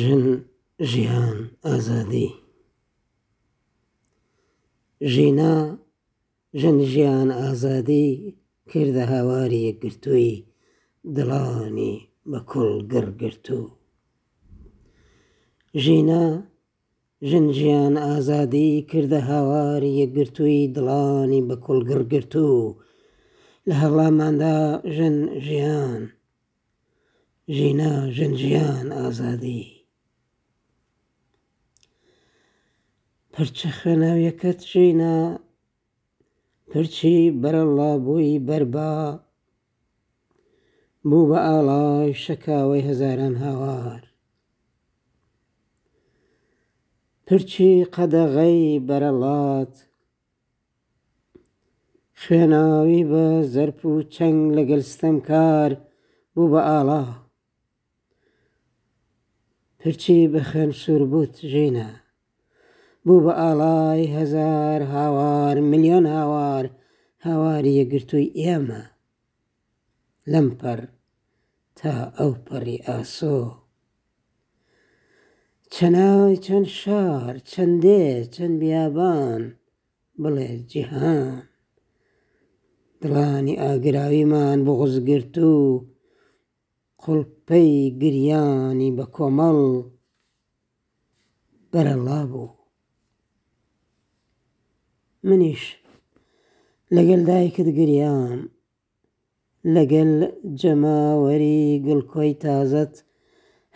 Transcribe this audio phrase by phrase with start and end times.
[0.00, 0.24] ژن
[0.90, 1.38] ژیان
[1.68, 2.26] ئازادی
[5.12, 5.54] ژینا
[6.60, 8.04] ژن ژیان ئازادی
[8.70, 10.32] کردە هاواری یەکگرتووی
[11.14, 11.92] دڵانی
[12.30, 13.60] بە کوڵ گڕگرتو
[15.82, 16.24] ژینا
[17.28, 22.48] ژن ژیان ئازادی کردە هاواری یەکگرتووی دڵانی بە کوڵ گڕگرتو
[23.68, 24.56] لە هەڵاماندا
[24.94, 26.02] ژن ژیان
[27.56, 29.62] ژینا ژەنجیان ئازادی
[33.32, 35.18] پرچە خەناویەکەت ژینا
[36.70, 38.92] پرچی بەرەڵا بووی بەربا
[41.08, 44.02] بوو بە ئاڵای شەکاوەی هەزاران هاوار
[47.26, 49.74] پرچی قەدەغەی بەرەڵات
[52.20, 55.70] خوێناوی بە زەرپ و چەنگ لەگەلستەم کار
[56.34, 57.20] بوو بە ئاڵات
[59.84, 61.90] پرچی بە خەنسوور بوت ژینە
[63.04, 66.64] بوو بە ئاڵای هزار هاوار میلیۆن هاوار
[67.26, 68.82] هاواری یەگرتووی ئێمە
[70.32, 70.80] لەم پەر
[71.78, 73.38] تا ئەو پەڕی ئاسۆ
[75.74, 79.42] چەناوی چەند شار چەندێ چەند بیابان
[80.22, 81.38] بڵێ جیهان
[83.00, 85.52] دڵانی ئاگراویمان بغزگرت و
[87.04, 87.70] قوڵپەی
[88.02, 89.58] گریانی بە کۆمەڵ
[91.70, 92.48] بەرەڵا بوو
[95.28, 95.62] منیش
[96.96, 98.38] لەگەل دایکت گریان
[99.74, 100.12] لەگەل
[100.60, 102.94] جەماوەری گڵکۆی تازەت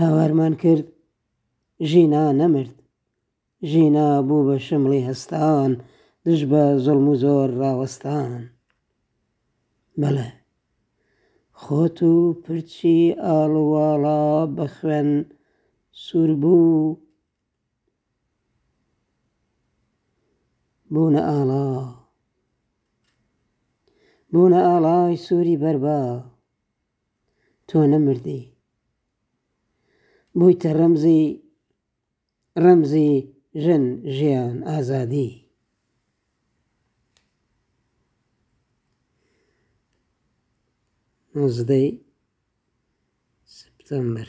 [0.00, 0.86] هاوارمان کرد
[1.90, 2.74] ژینا نەمرد
[3.70, 5.70] ژینا بوو بە شمڵی هەستان
[6.24, 8.40] دژ بە زڵم و زۆر ڕاوەستان
[10.02, 10.28] بەڵێ
[11.64, 12.96] خۆت و پرچی
[13.28, 14.20] ئاڵواڵا
[14.56, 15.10] بەخوێن
[16.04, 16.80] سووربوو
[20.92, 21.66] بوونە ئاڵا
[24.32, 26.00] بوونە ئاڵای سووری بەربا
[27.68, 28.42] تۆ نەمردی
[30.38, 31.22] بوویتە ڕەمزی
[32.64, 33.10] ڕەمزی
[33.62, 33.84] ژن
[34.16, 35.30] ژیان ئازادی
[41.32, 41.96] Thursday,
[43.46, 44.26] September.